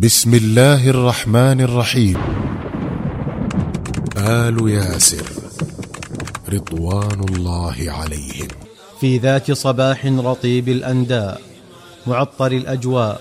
بسم 0.00 0.34
الله 0.34 0.90
الرحمن 0.90 1.60
الرحيم. 1.60 2.16
آل 4.16 4.68
ياسر 4.68 5.26
رضوان 6.52 7.24
الله 7.28 7.76
عليهم. 7.88 8.48
في 9.00 9.18
ذات 9.18 9.52
صباح 9.52 10.06
رطيب 10.06 10.68
الأنداء 10.68 11.40
معطر 12.06 12.52
الأجواء 12.52 13.20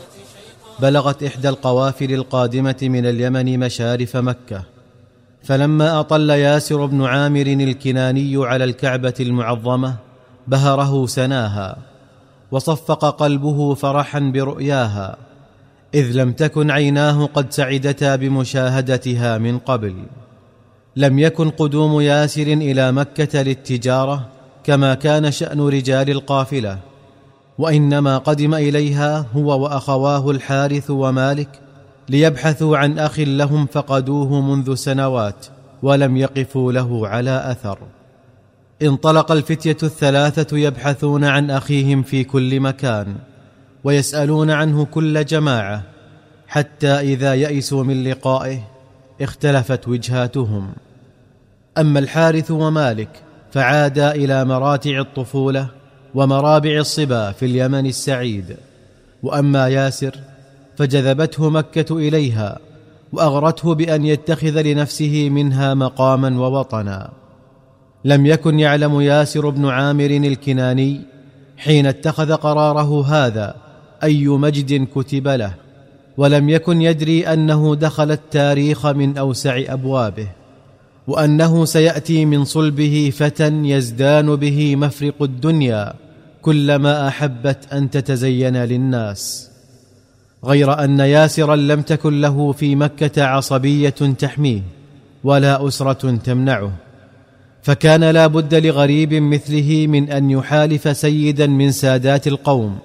بلغت 0.79 1.23
إحدى 1.23 1.49
القوافل 1.49 2.13
القادمة 2.13 2.77
من 2.81 3.05
اليمن 3.05 3.59
مشارف 3.59 4.17
مكة. 4.17 4.63
فلما 5.43 5.99
أطل 5.99 6.29
ياسر 6.29 6.85
بن 6.85 7.05
عامر 7.05 7.47
الكناني 7.47 8.45
على 8.45 8.63
الكعبة 8.63 9.13
المعظمة 9.19 9.95
بهره 10.47 11.05
سناها 11.05 11.77
وصفق 12.51 13.09
قلبه 13.09 13.73
فرحا 13.73 14.19
برؤياها. 14.19 15.28
إذ 15.95 16.11
لم 16.11 16.31
تكن 16.31 16.71
عيناه 16.71 17.25
قد 17.25 17.51
سعدتا 17.51 18.15
بمشاهدتها 18.15 19.37
من 19.37 19.59
قبل. 19.59 19.93
لم 20.95 21.19
يكن 21.19 21.49
قدوم 21.49 22.01
ياسر 22.01 22.47
إلى 22.47 22.91
مكة 22.91 23.41
للتجارة 23.41 24.27
كما 24.63 24.93
كان 24.93 25.31
شأن 25.31 25.61
رجال 25.61 26.09
القافلة 26.09 26.77
وإنما 27.57 28.17
قدم 28.17 28.53
إليها 28.53 29.25
هو 29.35 29.63
وأخواه 29.63 30.31
الحارث 30.31 30.89
ومالك 30.89 31.49
ليبحثوا 32.09 32.77
عن 32.77 32.99
أخ 32.99 33.19
لهم 33.19 33.65
فقدوه 33.65 34.41
منذ 34.41 34.75
سنوات 34.75 35.45
ولم 35.83 36.17
يقفوا 36.17 36.71
له 36.71 37.07
على 37.07 37.51
أثر. 37.51 37.77
انطلق 38.81 39.31
الفتية 39.31 39.77
الثلاثة 39.83 40.57
يبحثون 40.57 41.23
عن 41.25 41.51
أخيهم 41.51 42.03
في 42.03 42.23
كل 42.23 42.59
مكان. 42.59 43.15
ويسألون 43.83 44.51
عنه 44.51 44.85
كل 44.85 45.25
جماعة 45.25 45.83
حتى 46.47 46.91
إذا 46.91 47.33
يئسوا 47.33 47.83
من 47.83 48.03
لقائه 48.03 48.59
اختلفت 49.21 49.87
وجهاتهم. 49.87 50.69
أما 51.77 51.99
الحارث 51.99 52.51
ومالك 52.51 53.09
فعادا 53.51 54.11
إلى 54.11 54.45
مراتع 54.45 54.99
الطفولة 54.99 55.67
ومرابع 56.15 56.77
الصبا 56.77 57.31
في 57.31 57.45
اليمن 57.45 57.85
السعيد. 57.85 58.57
وأما 59.23 59.67
ياسر 59.67 60.15
فجذبته 60.77 61.49
مكة 61.49 61.97
إليها 61.97 62.59
وأغرته 63.13 63.75
بأن 63.75 64.05
يتخذ 64.05 64.61
لنفسه 64.61 65.29
منها 65.29 65.73
مقاما 65.73 66.39
ووطنا. 66.39 67.11
لم 68.05 68.25
يكن 68.25 68.59
يعلم 68.59 69.01
ياسر 69.01 69.49
بن 69.49 69.65
عامر 69.65 70.05
الكناني 70.05 71.01
حين 71.57 71.85
اتخذ 71.85 72.33
قراره 72.33 73.05
هذا 73.05 73.68
أي 74.03 74.27
مجد 74.27 74.87
كتب 74.95 75.27
له 75.27 75.53
ولم 76.17 76.49
يكن 76.49 76.81
يدري 76.81 77.27
أنه 77.27 77.75
دخل 77.75 78.11
التاريخ 78.11 78.87
من 78.87 79.17
أوسع 79.17 79.61
أبوابه 79.67 80.27
وأنه 81.07 81.65
سيأتي 81.65 82.25
من 82.25 82.45
صلبه 82.45 83.13
فتى 83.15 83.47
يزدان 83.47 84.35
به 84.35 84.75
مفرق 84.75 85.23
الدنيا 85.23 85.93
كلما 86.41 87.07
أحبت 87.07 87.73
أن 87.73 87.89
تتزين 87.89 88.57
للناس. 88.57 89.49
غير 90.45 90.83
أن 90.83 90.99
ياسرا 90.99 91.55
لم 91.55 91.81
تكن 91.81 92.21
له 92.21 92.51
في 92.51 92.75
مكة 92.75 93.23
عصبية 93.23 93.89
تحميه 93.89 94.61
ولا 95.23 95.67
أسرة 95.67 96.15
تمنعه. 96.15 96.71
فكان 97.61 98.03
لا 98.03 98.27
بد 98.27 98.55
لغريب 98.55 99.13
مثله 99.13 99.87
من 99.87 100.11
أن 100.11 100.29
يحالف 100.29 100.97
سيدا 100.97 101.47
من 101.47 101.71
سادات 101.71 102.27
القوم 102.27 102.77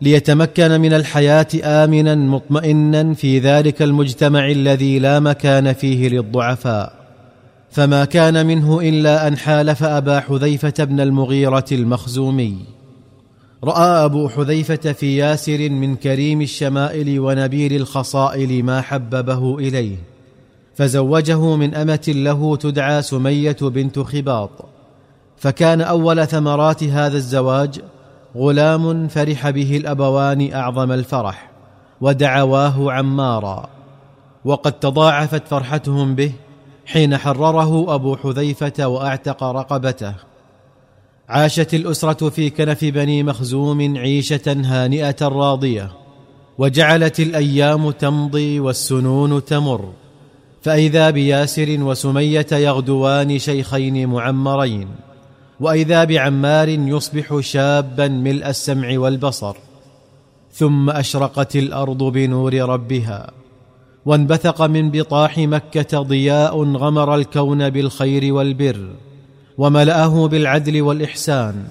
ليتمكن 0.00 0.80
من 0.80 0.92
الحياة 0.92 1.46
آمنا 1.64 2.14
مطمئنا 2.14 3.14
في 3.14 3.38
ذلك 3.38 3.82
المجتمع 3.82 4.50
الذي 4.50 4.98
لا 4.98 5.20
مكان 5.20 5.72
فيه 5.72 6.08
للضعفاء. 6.08 6.92
فما 7.70 8.04
كان 8.04 8.46
منه 8.46 8.80
إلا 8.80 9.28
أن 9.28 9.36
حالف 9.36 9.84
أبا 9.84 10.20
حذيفة 10.20 10.84
بن 10.84 11.00
المغيرة 11.00 11.64
المخزومي. 11.72 12.56
رأى 13.64 14.04
أبو 14.04 14.28
حذيفة 14.28 14.92
في 14.92 15.16
ياسر 15.16 15.68
من 15.70 15.96
كريم 15.96 16.42
الشمائل 16.42 17.20
ونبيل 17.20 17.76
الخصائل 17.76 18.64
ما 18.64 18.80
حببه 18.80 19.58
إليه. 19.58 19.96
فزوجه 20.74 21.56
من 21.56 21.74
أمة 21.74 22.04
له 22.08 22.56
تدعى 22.56 23.02
سمية 23.02 23.56
بنت 23.62 23.98
خباط. 23.98 24.50
فكان 25.36 25.80
أول 25.80 26.26
ثمرات 26.26 26.84
هذا 26.84 27.16
الزواج 27.16 27.80
غلام 28.36 29.08
فرح 29.08 29.50
به 29.50 29.76
الأبوان 29.76 30.52
أعظم 30.52 30.92
الفرح 30.92 31.50
ودعواه 32.00 32.92
عمارا. 32.92 33.68
وقد 34.44 34.72
تضاعفت 34.72 35.48
فرحتهم 35.48 36.14
به 36.14 36.32
حين 36.86 37.16
حرره 37.16 37.94
أبو 37.94 38.16
حذيفة 38.16 38.86
وأعتق 38.86 39.42
رقبته. 39.44 40.14
عاشت 41.28 41.74
الأسرة 41.74 42.28
في 42.28 42.50
كنف 42.50 42.84
بني 42.84 43.22
مخزوم 43.22 43.98
عيشة 43.98 44.56
هانئة 44.64 45.16
راضية 45.22 45.90
وجعلت 46.58 47.20
الأيام 47.20 47.90
تمضي 47.90 48.60
والسنون 48.60 49.44
تمر. 49.44 49.92
فإذا 50.62 51.10
بياسر 51.10 51.76
وسمية 51.80 52.46
يغدوان 52.52 53.38
شيخين 53.38 54.08
معمرين. 54.08 54.88
وإذا 55.60 56.04
بعمار 56.04 56.68
يصبح 56.68 57.40
شابا 57.40 58.08
ملء 58.08 58.48
السمع 58.48 58.98
والبصر 58.98 59.56
ثم 60.52 60.90
أشرقت 60.90 61.56
الأرض 61.56 62.02
بنور 62.02 62.54
ربها 62.54 63.30
وانبثق 64.06 64.62
من 64.62 64.90
بطاح 64.90 65.38
مكة 65.38 66.02
ضياء 66.02 66.62
غمر 66.62 67.14
الكون 67.14 67.70
بالخير 67.70 68.34
والبر 68.34 68.88
وملأه 69.58 70.28
بالعدل 70.28 70.82
والإحسان. 70.82 71.64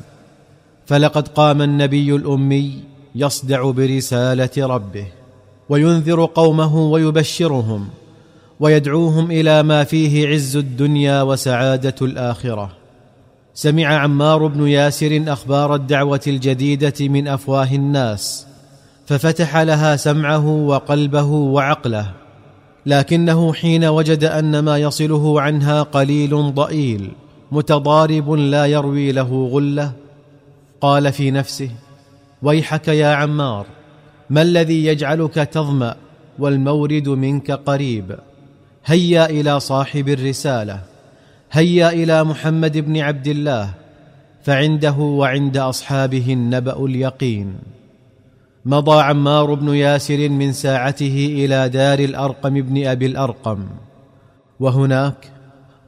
فلقد 0.85 1.28
قام 1.28 1.62
النبي 1.62 2.16
الأمي 2.16 2.84
يصدع 3.16 3.72
برسالة 3.72 4.68
ربه 4.68 5.07
وينذر 5.69 6.25
قومه 6.25 6.78
ويبشرهم 6.78 7.90
ويدعوهم 8.59 9.31
إلى 9.31 9.63
ما 9.63 9.84
فيه 9.84 10.28
عز 10.28 10.57
الدنيا 10.57 11.22
وسعادة 11.22 11.95
الآخرة. 12.01 12.84
سمع 13.55 13.85
عمار 13.85 14.47
بن 14.47 14.67
ياسر 14.67 15.23
أخبار 15.27 15.75
الدعوة 15.75 16.21
الجديدة 16.27 16.93
من 17.07 17.27
أفواه 17.27 17.71
الناس 17.71 18.47
ففتح 19.05 19.57
لها 19.57 19.95
سمعه 19.95 20.47
وقلبه 20.47 21.25
وعقله 21.25 22.11
لكنه 22.85 23.53
حين 23.53 23.85
وجد 23.85 24.23
أن 24.23 24.59
ما 24.59 24.77
يصله 24.77 25.41
عنها 25.41 25.83
قليل 25.83 26.53
ضئيل 26.53 27.11
متضارب 27.51 28.31
لا 28.31 28.65
يروي 28.65 29.11
له 29.11 29.49
غلة. 29.51 29.91
قال 30.81 31.13
في 31.13 31.31
نفسه 31.31 31.69
ويحك 32.41 32.88
يا 32.88 33.07
عمار 33.07 33.65
ما 34.29 34.41
الذي 34.41 34.85
يجعلك 34.85 35.33
تظمأ 35.33 35.95
والمورد 36.39 37.09
منك 37.09 37.51
قريب؟ 37.51 38.15
هيا 38.85 39.29
إلى 39.29 39.59
صاحب 39.59 40.09
الرسالة. 40.09 40.94
هيا 41.55 41.89
إلى 41.89 42.23
محمد 42.23 42.77
بن 42.77 42.97
عبد 42.97 43.27
الله 43.27 43.69
فعنده 44.43 44.97
وعند 44.99 45.57
أصحابه 45.57 46.33
النبأ 46.33 46.85
اليقين. 46.85 47.55
مضى 48.66 49.01
عمار 49.01 49.53
بن 49.53 49.75
ياسر 49.75 50.29
من 50.29 50.51
ساعته 50.51 51.35
إلى 51.39 51.69
دار 51.69 51.99
الأرقم 51.99 52.53
بن 52.61 52.88
أبي 52.88 53.05
الأرقم. 53.05 53.59
وهناك 54.59 55.31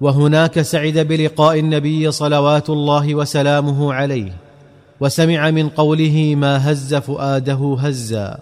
وهناك 0.02 0.62
سعد 0.62 0.98
بلقاء 0.98 1.60
النبي 1.60 2.12
صلوات 2.12 2.70
الله 2.70 3.16
وسلامه 3.16 3.94
عليه 3.94 4.32
وسمع 5.00 5.52
من 5.52 5.70
قوله 5.70 6.36
ما 6.38 6.72
هز 6.72 6.96
فؤاده 6.96 7.78
هزا 7.80 8.40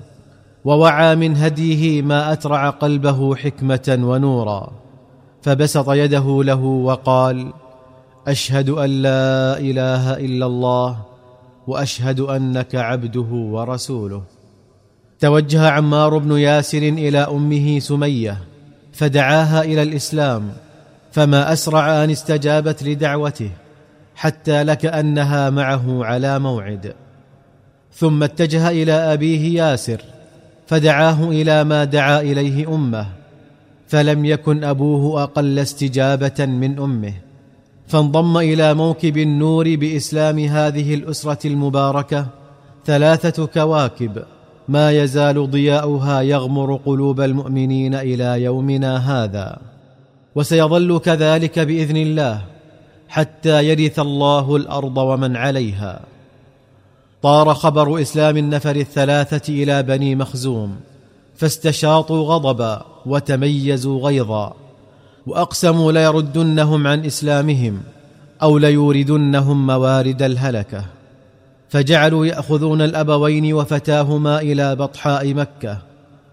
ووعى 0.65 1.15
من 1.15 1.37
هديه 1.37 2.01
ما 2.01 2.33
أترع 2.33 2.69
قلبه 2.69 3.35
حكمة 3.35 3.99
ونورا. 4.01 4.84
فبسط 5.45 5.89
يده 5.89 6.43
له 6.43 6.63
وقال 6.63 7.53
أشهد 8.27 8.69
أن 8.69 8.89
لا 8.89 9.57
إله 9.57 10.13
إلا 10.13 10.45
الله 10.45 10.97
وأشهد 11.67 12.19
أنك 12.19 12.75
عبده 12.75 13.29
ورسوله. 13.31 14.23
توجه 15.19 15.69
عمار 15.69 16.17
بن 16.17 16.37
ياسر 16.37 16.77
إلى 16.77 17.17
أمه 17.17 17.79
سمية 17.79 18.37
فدعاها 18.93 19.61
إلى 19.61 19.83
الإسلام 19.83 20.49
فما 21.11 21.53
أسرع 21.53 22.03
أن 22.03 22.09
استجابت 22.09 22.83
لدعوته 22.83 23.49
حتى 24.15 24.63
لكانها 24.63 25.49
معه 25.49 26.05
على 26.05 26.39
موعد. 26.39 26.93
ثم 27.93 28.23
اتجه 28.23 28.69
إلى 28.69 28.93
أبيه 28.93 29.63
ياسر 29.63 30.01
فدعاه 30.67 31.29
إلى 31.29 31.63
ما 31.63 31.83
دعا 31.83 32.21
إليه 32.21 32.75
أمه 32.75 33.07
فلم 33.95 34.25
يكن 34.25 34.63
أبوه 34.63 35.23
أقل 35.23 35.59
استجابة 35.59 36.45
من 36.45 36.79
أمه. 36.79 37.13
فانضم 37.87 38.37
إلى 38.37 38.73
موكب 38.73 39.17
النور 39.17 39.75
بإسلام 39.75 40.39
هذه 40.39 40.93
الأسرة 40.93 41.47
المباركة 41.47 42.27
ثلاثة 42.85 43.45
كواكب 43.45 44.23
ما 44.67 44.91
يزال 44.91 45.51
ضياؤها 45.51 46.21
يغمر 46.21 46.75
قلوب 46.75 47.21
المؤمنين 47.21 47.95
إلى 47.95 48.43
يومنا 48.43 48.97
هذا. 48.97 49.57
وسيظل 50.35 50.99
كذلك 50.99 51.59
بإذن 51.59 51.97
الله 51.97 52.41
حتى 53.09 53.69
يرث 53.69 53.99
الله 53.99 54.55
الأرض 54.55 54.97
ومن 54.97 55.35
عليها. 55.35 56.01
طار 57.21 57.53
خبر 57.53 58.01
إسلام 58.01 58.37
النفر 58.37 58.75
الثلاثة 58.75 59.53
إلى 59.53 59.83
بني 59.83 60.15
مخزوم 60.15 60.75
فاستشاطوا 61.35 62.23
غضبا 62.33 62.94
وتميزوا 63.05 64.01
غيظا 64.01 64.53
وأقسموا 65.27 65.91
ليردنهم 65.91 66.87
عن 66.87 67.05
إسلامهم 67.05 67.81
أو 68.41 68.57
ليوردنهم 68.57 69.67
موارد 69.67 70.21
الهلكة. 70.21 70.85
فجعلوا 71.69 72.25
يأخذون 72.25 72.81
الأبوين 72.81 73.53
وفتاهما 73.53 74.41
إلى 74.41 74.75
بطحاء 74.75 75.33
مكة 75.33 75.81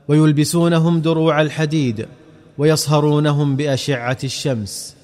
ويلبسونهم 0.08 1.00
دروع 1.00 1.42
الحديد 1.42 2.06
ويصهرونهم 2.58 3.56
بأشعة 3.56 4.18
الشمس 4.24 4.96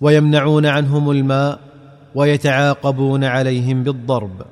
ويمنعون 0.00 0.66
عنهم 0.66 1.10
الماء 1.10 1.58
ويتعاقبون 2.14 3.24
عليهم 3.24 3.82
بالضرب. 3.82 4.42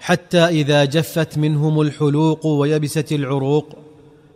حتى 0.00 0.44
إذا 0.44 0.84
جفت 0.84 1.38
منهم 1.38 1.80
الحلوق 1.80 2.46
ويبست 2.46 3.12
العروق 3.12 3.81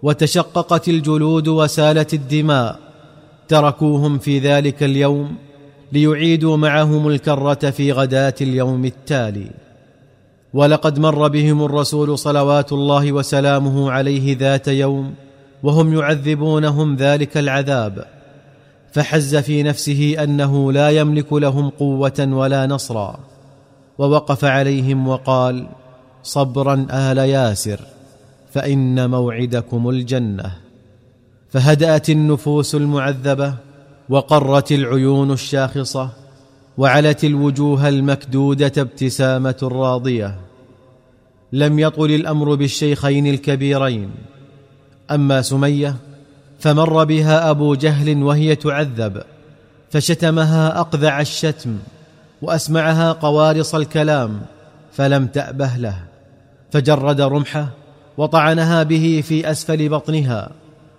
وتشققت 0.06 0.88
الجلود 0.88 1.48
وسالت 1.48 2.14
الدماء. 2.14 2.78
تركوهم 3.48 4.18
في 4.18 4.38
ذلك 4.38 4.82
اليوم 4.82 5.36
ليعيدوا 5.92 6.56
معهم 6.56 7.08
الكرة 7.08 7.70
في 7.70 7.92
غداة 7.92 8.34
اليوم 8.40 8.84
التالي. 8.84 9.50
ولقد 10.54 10.98
مر 10.98 11.28
بهم 11.28 11.64
الرسول 11.64 12.18
صلوات 12.18 12.72
الله 12.72 13.12
وسلامه 13.12 13.90
عليه 13.90 14.36
ذات 14.38 14.68
يوم 14.68 15.14
وهم 15.62 15.98
يعذبونهم 15.98 16.96
ذلك 16.96 17.36
العذاب. 17.36 18.04
فحز 18.92 19.36
في 19.36 19.62
نفسه 19.62 20.16
أنه 20.22 20.72
لا 20.72 20.90
يملك 20.90 21.32
لهم 21.32 21.70
قوة 21.70 22.28
ولا 22.30 22.66
نصرا. 22.66 23.18
ووقف 23.98 24.44
عليهم 24.44 25.08
وقال 25.08 25.66
صبرا 26.22 26.86
آل 26.90 27.18
ياسر. 27.18 27.95
فإن 28.56 29.10
موعدكم 29.10 29.88
الجنة. 29.88 30.52
فهدأت 31.50 32.10
النفوس 32.10 32.74
المعذبة 32.74 33.54
وقرت 34.08 34.72
العيون 34.72 35.32
الشاخصة 35.32 36.10
وعلت 36.78 37.24
الوجوه 37.24 37.88
المكدودة 37.88 38.72
ابتسامة 38.78 39.56
راضية. 39.62 40.34
لم 41.52 41.78
يطل 41.78 42.10
الأمر 42.10 42.54
بالشيخين 42.54 43.26
الكبيرين. 43.26 44.10
أما 45.10 45.42
سمية 45.42 45.96
فمر 46.58 47.04
بها 47.04 47.50
أبو 47.50 47.74
جهل 47.74 48.22
وهي 48.22 48.54
تعذب 48.54 49.22
فشتمها 49.90 50.80
أقذع 50.80 51.20
الشتم 51.20 51.78
وأسمعها 52.42 53.12
قوارص 53.12 53.74
الكلام 53.74 54.40
فلم 54.92 55.26
تأبه 55.26 55.76
له. 55.76 55.96
فجرد 56.70 57.20
رمحة 57.20 57.68
وطعنها 58.18 58.82
به 58.82 59.22
في 59.26 59.50
أسفل 59.50 59.88
بطنها 59.88 60.50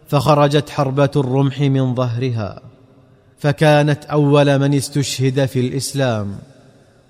فخرجت 0.08 0.70
حربة 0.70 1.12
الرمح 1.16 1.62
من 1.62 1.96
ظهرها 1.96 2.62
فكانت 3.38 4.06
أول 4.06 4.60
من 4.60 4.74
استشهد 4.74 5.46
في 5.46 5.60
الإسلام 5.60 6.38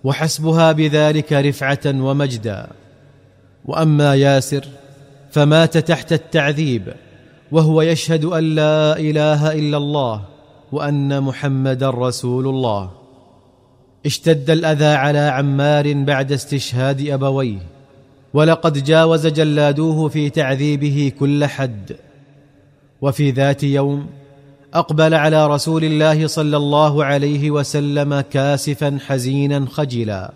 وحسبها 0.04 0.72
بذلك 0.72 1.34
رفعة 1.34 1.80
ومجدا. 1.86 2.68
وأما 3.66 4.16
ياسر 4.16 4.66
فمات 5.32 5.78
تحت 5.78 6.14
التعذيب 6.14 6.94
وهو 7.52 7.82
يشهد 7.82 8.26
أن 8.26 8.44
لا 8.44 9.00
إله 9.00 9.54
إلا 9.54 9.78
الله 9.78 10.22
وأن 10.72 11.24
محمدا 11.24 11.90
رسول 11.90 12.48
الله. 12.48 12.92
اشتد 14.06 14.50
الأذى 14.50 14.86
على 14.86 15.20
عمار 15.20 15.94
بعد 15.94 16.32
استشهاد 16.32 17.08
أبويه. 17.08 17.77
ولقد 18.38 18.84
جاوز 18.84 19.28
جلادوه 19.28 20.10
في 20.10 20.30
تعذيبه 20.30 21.12
كل 21.20 21.46
حد. 21.46 21.96
وفي 23.02 23.32
ذات 23.32 23.64
يوم 23.64 24.08
أقبل 24.74 25.14
على 25.14 25.48
رسول 25.48 25.84
الله 25.84 26.28
صلى 26.28 26.58
الله 26.58 27.06
عليه 27.06 27.52
وسلم 27.52 28.22
كاسفا 28.22 28.98
حزينا 29.08 29.66
خجلا. 29.72 30.32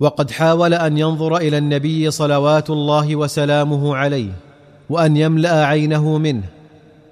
وقد 0.00 0.30
حاول 0.30 0.74
أن 0.74 0.98
ينظر 0.98 1.36
إلى 1.36 1.58
النبي 1.58 2.10
صلوات 2.10 2.70
الله 2.70 3.16
وسلامه 3.16 3.96
عليه 3.96 4.32
وأن 4.90 5.16
يملأ 5.16 5.66
عينه 5.66 6.18
منه 6.18 6.44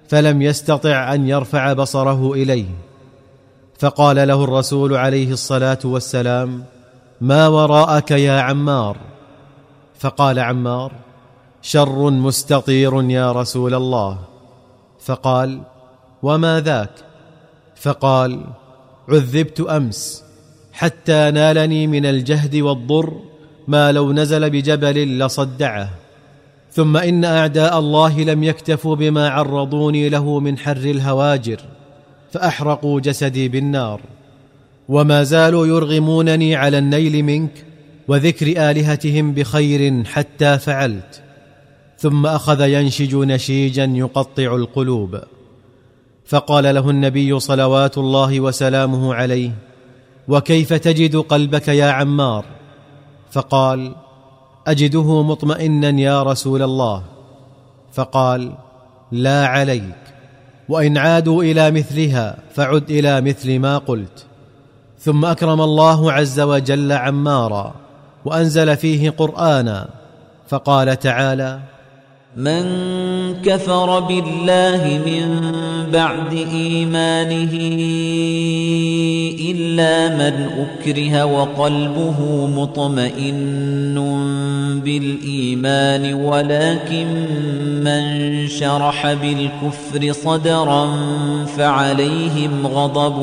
فلم 0.09 0.43
يستطع 0.43 1.15
أن 1.15 1.29
يرفع 1.29 1.73
بصره 1.73 2.33
إليه. 2.33 2.71
فقال 3.79 4.29
له 4.29 4.45
الرسول 4.45 4.97
عليه 4.97 5.33
الصلاة 5.33 5.79
والسلام 5.85 6.65
ما 7.21 7.49
وراءك 7.49 8.11
يا 8.11 8.41
عمار؟ 8.41 9.12
فقال 10.03 10.39
عمار 10.39 10.93
شر 11.63 12.11
مستطير 12.11 13.11
يا 13.11 13.33
رسول 13.33 13.75
الله. 13.75 14.19
فقال 15.01 15.61
وما 16.23 16.61
ذاك؟ 16.61 16.91
فقال 17.77 18.41
عذبت 19.09 19.61
أمس 19.61 20.25
حتى 20.73 21.31
نالني 21.31 21.87
من 21.87 22.07
الجهد 22.07 22.57
والضر 22.57 23.15
ما 23.69 23.93
لو 23.93 24.13
نزل 24.13 24.51
بجبل 24.51 25.19
لصدعه. 25.19 25.89
ثم 26.73 26.97
إن 26.97 27.25
أعداء 27.25 27.79
الله 27.79 28.21
لم 28.21 28.45
يكتفوا 28.45 28.97
بما 28.97 29.29
عرضوني 29.29 30.09
له 30.09 30.41
من 30.41 30.59
حر 30.59 30.77
الهواجر 30.77 31.61
فأحرقوا 32.33 33.01
جسدي 33.01 33.49
بالنار. 33.49 34.01
وما 34.89 35.23
زالوا 35.23 35.67
يرغمونني 35.67 36.57
على 36.57 36.79
النيل 36.79 37.23
منك 37.23 37.65
وذكر 38.09 38.47
آلهتهم 38.47 39.33
بخير 39.33 40.05
حتى 40.05 40.59
فعلت. 40.59 41.23
ثم 41.99 42.27
أخذ 42.27 42.61
ينشج 42.61 43.15
نشيجا 43.15 43.85
يقطع 43.85 44.57
القلوب. 44.57 45.21
فقال 46.27 46.75
له 46.75 46.91
النبي 46.91 47.41
صلوات 47.41 47.99
الله 47.99 48.41
وسلامه 48.41 49.15
عليه 49.15 49.51
وكيف 50.29 50.73
تجد 50.73 51.17
قلبك 51.17 51.69
يا 51.69 51.87
عمار؟ 51.87 52.45
فقال 53.31 53.95
أجده 54.67 55.23
مطمئنا 55.23 56.01
يا 56.01 56.23
رسول 56.23 56.63
الله. 56.63 57.03
فقال 57.93 58.53
لا 59.13 59.47
عليك 59.47 59.97
وإن 60.69 60.99
عادوا 60.99 61.43
إلى 61.43 61.71
مثلها 61.71 62.39
فعد 62.55 62.91
إلى 62.91 63.21
مثل 63.21 63.59
ما 63.59 63.79
قلت. 63.79 64.27
ثم 64.99 65.25
أكرم 65.25 65.61
الله 65.61 66.13
عز 66.13 66.41
وجل 66.41 66.93
عمارا. 66.93 67.82
وأنزل 68.25 68.77
فيه 68.77 69.11
قرآنا 69.11 69.89
فقال 70.49 70.99
تعالى 70.99 71.59
من 72.37 72.63
كفر 73.43 74.01
بالله 74.01 75.01
من 75.07 75.53
بعد 75.93 76.33
إيمانه 76.53 77.53
إلا 79.51 80.09
من 80.09 80.49
أكره 80.65 81.25
وقلبه 81.25 82.47
مطمئن 82.47 83.95
بالإيمان 84.85 86.15
ولكن 86.15 87.07
من 87.85 88.03
شرح 88.49 89.13
بالكفر 89.13 90.13
صدرا 90.13 90.89
فعليهم 91.57 92.67
غضب 92.67 93.19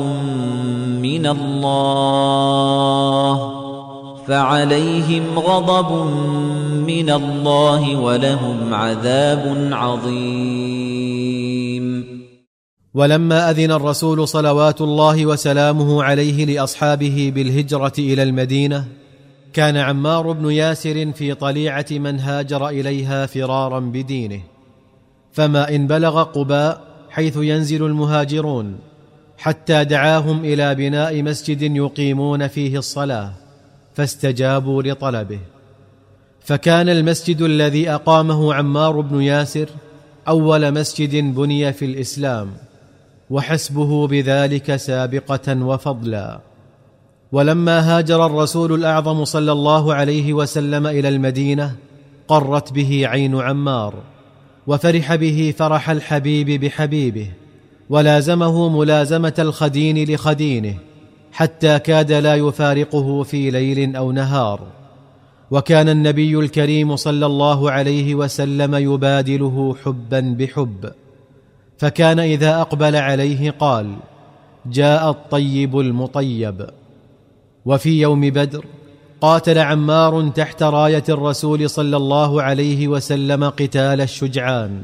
من 1.02 1.26
الله. 1.26 2.00
فعليهم 4.30 5.38
غضب 5.38 5.92
من 6.86 7.10
الله 7.10 7.96
ولهم 7.96 8.74
عذاب 8.74 9.68
عظيم. 9.72 11.00
ولما 12.94 13.50
أذن 13.50 13.70
الرسول 13.70 14.28
صلوات 14.28 14.80
الله 14.80 15.26
وسلامه 15.26 16.02
عليه 16.02 16.44
لأصحابه 16.44 17.32
بالهجرة 17.34 17.92
إلى 17.98 18.22
المدينة 18.22 18.84
كان 19.52 19.76
عمار 19.76 20.32
بن 20.32 20.50
ياسر 20.50 21.12
في 21.12 21.34
طليعة 21.34 21.86
من 21.90 22.20
هاجر 22.20 22.68
إليها 22.68 23.26
فرارا 23.26 23.80
بدينه. 23.80 24.40
فما 25.32 25.74
إن 25.74 25.86
بلغ 25.86 26.22
قباء 26.22 26.80
حيث 27.10 27.36
ينزل 27.36 27.86
المهاجرون 27.86 28.78
حتى 29.38 29.84
دعاهم 29.84 30.44
إلى 30.44 30.74
بناء 30.74 31.22
مسجد 31.22 31.76
يقيمون 31.76 32.48
فيه 32.48 32.78
الصلاة. 32.78 33.39
فاستجابوا 33.94 34.82
لطلبه. 34.82 35.38
فكان 36.40 36.88
المسجد 36.88 37.42
الذي 37.42 37.90
أقامه 37.90 38.54
عمار 38.54 39.00
بن 39.00 39.22
ياسر 39.22 39.68
أول 40.28 40.74
مسجد 40.74 41.34
بني 41.34 41.72
في 41.72 41.84
الإسلام 41.84 42.50
وحسبه 43.30 44.06
بذلك 44.06 44.76
سابقة 44.76 45.64
وفضلا. 45.64 46.40
ولما 47.32 47.80
هاجر 47.80 48.26
الرسول 48.26 48.72
الأعظم 48.72 49.24
صلى 49.24 49.52
الله 49.52 49.94
عليه 49.94 50.32
وسلم 50.32 50.86
إلى 50.86 51.08
المدينة 51.08 51.76
قرت 52.28 52.72
به 52.72 53.02
عين 53.06 53.40
عمار 53.40 53.94
وفرح 54.66 55.14
به 55.14 55.54
فرح 55.58 55.90
الحبيب 55.90 56.64
بحبيبه 56.64 57.30
ولازمه 57.90 58.68
ملازمة 58.68 59.34
الخدين 59.38 60.14
لخدينه. 60.14 60.74
حتى 61.32 61.78
كاد 61.78 62.12
لا 62.12 62.34
يفارقه 62.34 63.22
في 63.22 63.50
ليل 63.50 63.96
أو 63.96 64.12
نهار. 64.12 64.60
وكان 65.50 65.88
النبي 65.88 66.38
الكريم 66.38 66.96
صلى 66.96 67.26
الله 67.26 67.70
عليه 67.70 68.14
وسلم 68.14 68.74
يبادله 68.74 69.76
حبا 69.84 70.36
بحب. 70.38 70.92
فكان 71.78 72.18
إذا 72.18 72.60
أقبل 72.60 72.96
عليه 72.96 73.50
قال 73.50 73.94
جاء 74.66 75.10
الطيب 75.10 75.78
المطيب. 75.78 76.66
وفي 77.64 78.00
يوم 78.00 78.20
بدر 78.20 78.64
قاتل 79.20 79.58
عمار 79.58 80.28
تحت 80.28 80.62
راية 80.62 81.04
الرسول 81.08 81.70
صلى 81.70 81.96
الله 81.96 82.42
عليه 82.42 82.88
وسلم 82.88 83.44
قتال 83.44 84.00
الشجعان. 84.00 84.82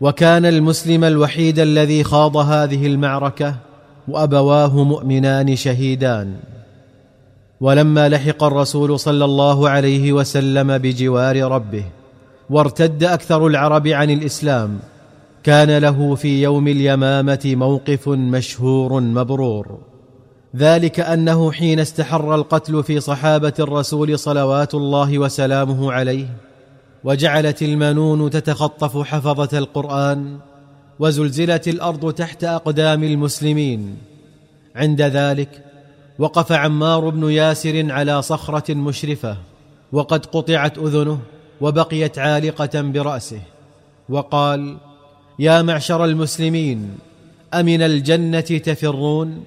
وكان 0.00 0.46
المسلم 0.46 1.04
الوحيد 1.04 1.58
الذي 1.58 2.04
خاض 2.04 2.36
هذه 2.36 2.86
المعركة 2.86 3.56
وأبواه 4.08 4.84
مؤمنان 4.84 5.56
شهيدان. 5.56 6.34
ولما 7.60 8.08
لحق 8.08 8.44
الرسول 8.44 8.98
صلى 8.98 9.24
الله 9.24 9.68
عليه 9.68 10.12
وسلم 10.12 10.78
بجوار 10.78 11.42
ربه 11.42 11.84
وارتد 12.50 13.04
أكثر 13.04 13.46
العرب 13.46 13.88
عن 13.88 14.10
الإسلام 14.10 14.78
كان 15.42 15.78
له 15.78 16.14
في 16.14 16.42
يوم 16.42 16.68
اليمامة 16.68 17.40
موقف 17.44 18.08
مشهور 18.08 19.00
مبرور. 19.00 19.78
ذلك 20.56 21.00
أنه 21.00 21.52
حين 21.52 21.80
استحر 21.80 22.34
القتل 22.34 22.82
في 22.82 23.00
صحابة 23.00 23.52
الرسول 23.60 24.18
صلوات 24.18 24.74
الله 24.74 25.18
وسلامه 25.18 25.92
عليه 25.92 26.26
وجعلت 27.04 27.62
المنون 27.62 28.30
تتخطف 28.30 28.98
حفظة 28.98 29.58
القرآن 29.58 30.38
وزلزلت 31.02 31.68
الأرض 31.68 32.12
تحت 32.12 32.44
أقدام 32.44 33.04
المسلمين. 33.04 33.96
عند 34.76 35.02
ذلك 35.02 35.64
وقف 36.18 36.52
عمار 36.52 37.08
بن 37.08 37.30
ياسر 37.30 37.92
على 37.92 38.22
صخرة 38.22 38.74
مشرفة 38.74 39.36
وقد 39.92 40.26
قطعت 40.26 40.78
أذنه 40.78 41.18
وبقيت 41.60 42.18
عالقة 42.18 42.80
برأسه 42.80 43.40
وقال 44.08 44.76
يا 45.38 45.62
معشر 45.62 46.04
المسلمين 46.04 46.98
أمن 47.54 47.82
الجنة 47.82 48.40
تفرون؟ 48.40 49.44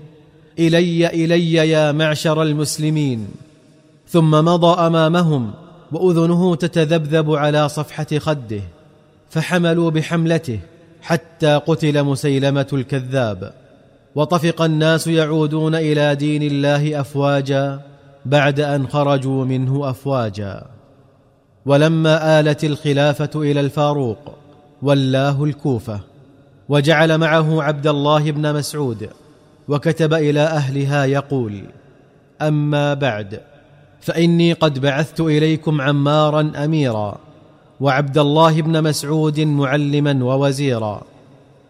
إلي 0.60 1.08
إلي 1.08 1.54
يا 1.54 1.92
معشر 1.92 2.44
المسلمين. 2.44 3.28
ثم 4.10 4.32
مضى 4.32 4.88
أمامهم 4.88 5.52
وأذنه 5.92 6.56
تتذبذب 6.56 7.32
على 7.32 7.70
صفحة 7.70 8.20
خده 8.20 8.62
فحملوا 9.30 9.90
بحملته 9.92 10.60
حتى 11.06 11.56
قتل 11.56 12.04
مسيلمة 12.04 12.68
الكذاب. 12.74 13.54
وطفق 14.16 14.62
الناس 14.62 15.08
يعودون 15.08 15.76
إلى 15.76 16.16
دين 16.16 16.44
الله 16.44 17.00
أفواجا 17.02 17.80
بعد 18.26 18.60
أن 18.60 18.88
خرجوا 18.88 19.46
منه 19.46 19.90
أفواجا. 19.90 20.64
ولما 21.66 22.40
آلت 22.40 22.64
الخلافة 22.64 23.30
إلى 23.36 23.60
الفاروق 23.60 24.18
ولاه 24.82 25.44
الكوفة 25.44 26.00
وجعل 26.70 27.18
معه 27.18 27.64
عبد 27.64 27.88
الله 27.88 28.32
بن 28.32 28.54
مسعود 28.54 29.10
وكتب 29.68 30.14
إلى 30.14 30.40
أهلها 30.40 31.06
يقول 31.06 31.64
أما 32.42 32.94
بعد 32.94 33.40
فإني 34.02 34.54
قد 34.54 34.80
بعثت 34.80 35.20
إليكم 35.20 35.82
عمارا 35.82 36.52
أميرا 36.66 37.18
وعبد 37.80 38.18
الله 38.18 38.62
بن 38.62 38.84
مسعود 38.84 39.40
معلما 39.40 40.24
ووزيرا. 40.26 41.02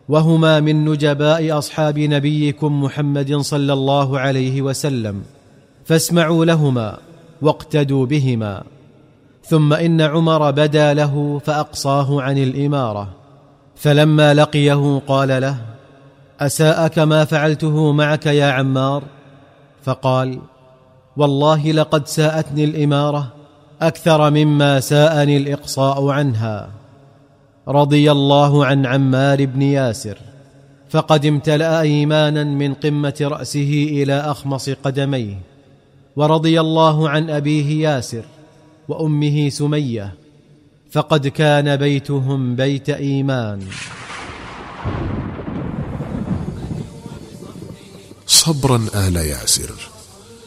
وهما 0.10 0.60
من 0.60 0.86
نجباء 0.86 1.58
أصحاب 1.58 2.00
نبيكم 2.00 2.84
محمد 2.84 3.36
صلى 3.36 3.74
الله 3.74 4.20
عليه 4.20 4.62
وسلم. 4.62 5.24
فاسمعوا 5.86 6.46
لهما 6.46 6.98
واقتدوا 7.42 8.06
بهما. 8.06 8.64
ثم 9.44 9.74
إن 9.74 10.02
عمر 10.02 10.52
بدا 10.52 10.94
له 10.94 11.42
فأقصاه 11.46 12.22
عن 12.22 12.38
الإمارة. 12.38 13.10
فلما 13.76 14.34
لقيه 14.34 15.02
قال 15.08 15.42
له 15.42 15.58
أساءك 16.40 17.00
ما 17.00 17.26
فعلته 17.26 17.92
معك 17.92 18.26
يا 18.26 18.46
عمار؟ 18.46 19.04
فقال 19.84 20.40
والله 21.18 21.72
لقد 21.72 22.08
ساءتني 22.08 22.64
الإمارة 22.64 23.35
أكثر 23.82 24.30
مما 24.30 24.80
ساءني 24.80 25.38
الإقصاء 25.38 26.08
عنها. 26.08 26.70
رضي 27.68 28.12
الله 28.12 28.66
عن 28.66 28.86
عمار 28.86 29.46
بن 29.46 29.62
ياسر. 29.62 30.18
فقد 30.90 31.26
امتلأ 31.26 31.82
إيمانا 31.82 32.44
من 32.44 32.74
قمة 32.74 33.18
رأسه 33.22 33.88
إلى 33.90 34.14
أخمص 34.14 34.70
قدميه. 34.70 35.36
ورضي 36.16 36.60
الله 36.60 37.10
عن 37.10 37.30
أبيه 37.30 37.90
ياسر 37.90 38.24
وأمه 38.88 39.50
سمية. 39.50 40.14
فقد 40.92 41.28
كان 41.28 41.76
بيتهم 41.76 42.56
بيت 42.56 42.90
إيمان. 42.90 43.60
صبرا 48.28 48.88
آل 48.96 49.16
ياسر 49.16 49.72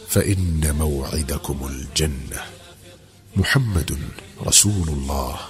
فإن 0.08 0.74
موعدكم 0.78 1.58
الجنة. 1.70 2.57
محمد 3.36 3.98
رسول 4.46 4.88
الله. 4.88 5.48